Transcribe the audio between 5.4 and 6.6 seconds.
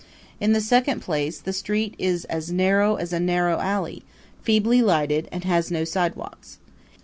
has no sidewalks.